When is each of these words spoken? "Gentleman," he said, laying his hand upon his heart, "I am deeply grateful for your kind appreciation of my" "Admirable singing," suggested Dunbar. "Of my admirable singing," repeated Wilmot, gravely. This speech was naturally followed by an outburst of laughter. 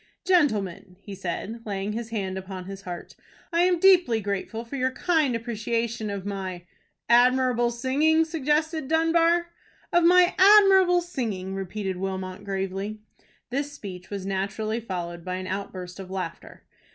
"Gentleman," 0.25 0.95
he 0.99 1.13
said, 1.13 1.61
laying 1.63 1.93
his 1.93 2.09
hand 2.09 2.35
upon 2.35 2.65
his 2.65 2.81
heart, 2.81 3.15
"I 3.53 3.61
am 3.61 3.77
deeply 3.79 4.19
grateful 4.19 4.65
for 4.65 4.75
your 4.75 4.89
kind 4.89 5.35
appreciation 5.35 6.09
of 6.09 6.25
my" 6.25 6.63
"Admirable 7.07 7.69
singing," 7.69 8.25
suggested 8.25 8.87
Dunbar. 8.87 9.51
"Of 9.93 10.03
my 10.03 10.33
admirable 10.39 11.01
singing," 11.01 11.53
repeated 11.53 11.97
Wilmot, 11.97 12.43
gravely. 12.43 12.97
This 13.51 13.73
speech 13.73 14.09
was 14.09 14.25
naturally 14.25 14.79
followed 14.79 15.23
by 15.23 15.35
an 15.35 15.45
outburst 15.45 15.99
of 15.99 16.09
laughter. 16.09 16.63